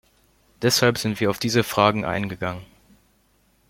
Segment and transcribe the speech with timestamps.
[0.63, 2.65] Deshalb sind wir auf diese Fragen eingegangen.